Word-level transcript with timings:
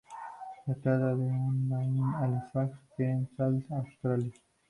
Se 0.65 0.73
trata 0.81 1.09
de 1.09 1.13
una 1.13 1.77
bahía 1.77 2.17
Halifax 2.21 2.73
en 2.97 3.29
Queensland, 3.37 3.65
Australia. 3.71 4.33